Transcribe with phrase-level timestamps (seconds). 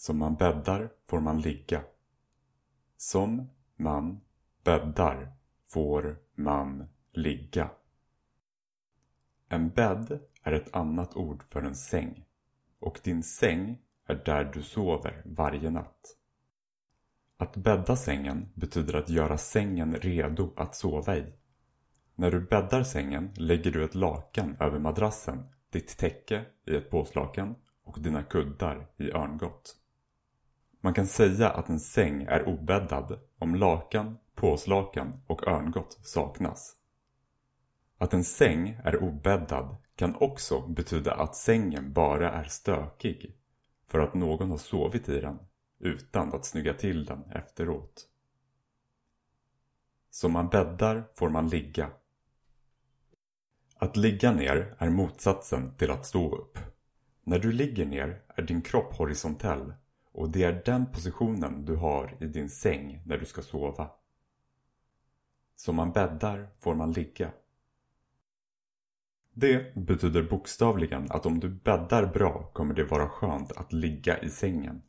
[0.00, 1.82] Som man bäddar får man ligga.
[2.96, 4.20] Som man
[4.64, 5.32] bäddar
[5.64, 7.70] får man ligga.
[9.48, 12.24] En bädd är ett annat ord för en säng
[12.78, 16.16] och din säng är där du sover varje natt.
[17.36, 21.32] Att bädda sängen betyder att göra sängen redo att sova i.
[22.14, 27.54] När du bäddar sängen lägger du ett lakan över madrassen, ditt täcke i ett påslakan
[27.84, 29.74] och dina kuddar i örngott.
[30.88, 36.76] Man kan säga att en säng är obäddad om lakan, påslakan och örngott saknas.
[37.98, 43.36] Att en säng är obäddad kan också betyda att sängen bara är stökig
[43.88, 45.38] för att någon har sovit i den
[45.78, 48.08] utan att snygga till den efteråt.
[50.10, 51.90] Som man bäddar får man ligga.
[53.74, 56.58] Att ligga ner är motsatsen till att stå upp.
[57.22, 59.72] När du ligger ner är din kropp horisontell
[60.18, 63.90] och det är den positionen du har i din säng när du ska sova.
[65.56, 67.32] Som man bäddar får man ligga.
[69.34, 74.30] Det betyder bokstavligen att om du bäddar bra kommer det vara skönt att ligga i
[74.30, 74.82] sängen.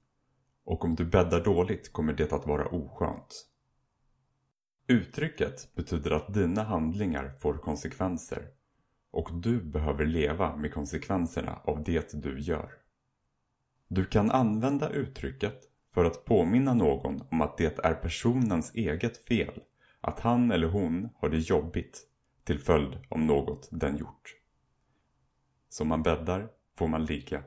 [0.63, 3.47] Och om du bäddar dåligt kommer det att vara oskönt.
[4.87, 8.47] Uttrycket betyder att dina handlingar får konsekvenser
[9.11, 12.88] och du behöver leva med konsekvenserna av det du gör.
[13.91, 15.61] Du kan använda uttrycket
[15.93, 19.61] för att påminna någon om att det är personens eget fel
[20.01, 22.01] att han eller hon har det jobbigt
[22.43, 24.35] till följd av något den gjort.
[25.69, 27.43] Som man bäddar får man ligga.